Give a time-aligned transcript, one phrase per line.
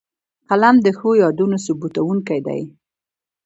[0.49, 2.61] قلم د ښو یادونو ثبتوونکی دی